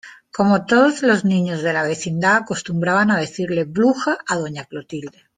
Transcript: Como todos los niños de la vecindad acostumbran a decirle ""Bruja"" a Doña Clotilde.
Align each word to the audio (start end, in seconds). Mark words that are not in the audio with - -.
Como 0.33 0.65
todos 0.65 1.03
los 1.03 1.25
niños 1.25 1.61
de 1.61 1.73
la 1.73 1.83
vecindad 1.83 2.37
acostumbran 2.37 3.11
a 3.11 3.19
decirle 3.19 3.65
""Bruja"" 3.65 4.17
a 4.27 4.35
Doña 4.37 4.65
Clotilde. 4.65 5.25